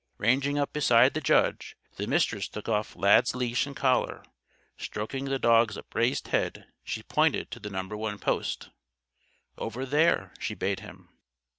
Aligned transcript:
Ranging 0.17 0.57
up 0.57 0.73
beside 0.73 1.13
the 1.13 1.21
judge, 1.21 1.75
the 1.97 2.07
Mistress 2.07 2.47
took 2.47 2.67
off 2.67 2.95
Lad's 2.95 3.35
leash 3.35 3.67
and 3.67 3.75
collar. 3.75 4.23
Stroking 4.75 5.25
the 5.25 5.37
dog's 5.37 5.77
upraised 5.77 6.29
head, 6.29 6.65
she 6.83 7.03
pointed 7.03 7.51
to 7.51 7.59
the 7.59 7.69
No. 7.69 7.83
1 7.85 8.17
Post. 8.17 8.71
"Over 9.59 9.85
there," 9.85 10.33
she 10.39 10.55
bade 10.55 10.79
him. 10.79 11.09